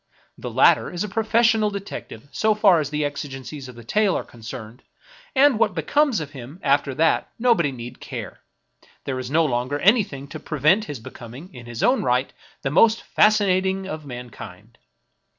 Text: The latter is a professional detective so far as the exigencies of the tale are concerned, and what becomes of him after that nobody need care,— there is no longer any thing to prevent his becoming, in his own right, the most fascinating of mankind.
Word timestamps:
The 0.35 0.49
latter 0.49 0.89
is 0.91 1.03
a 1.03 1.07
professional 1.07 1.69
detective 1.69 2.27
so 2.31 2.55
far 2.55 2.79
as 2.79 2.89
the 2.89 3.05
exigencies 3.05 3.67
of 3.67 3.75
the 3.75 3.83
tale 3.83 4.15
are 4.17 4.23
concerned, 4.23 4.81
and 5.35 5.59
what 5.59 5.75
becomes 5.75 6.19
of 6.19 6.31
him 6.31 6.59
after 6.63 6.95
that 6.95 7.29
nobody 7.37 7.71
need 7.71 7.99
care,— 7.99 8.39
there 9.05 9.19
is 9.19 9.29
no 9.29 9.45
longer 9.45 9.77
any 9.77 10.03
thing 10.03 10.27
to 10.29 10.39
prevent 10.39 10.85
his 10.85 10.99
becoming, 10.99 11.53
in 11.53 11.67
his 11.67 11.83
own 11.83 12.01
right, 12.01 12.33
the 12.63 12.71
most 12.71 13.03
fascinating 13.03 13.85
of 13.85 14.03
mankind. 14.03 14.79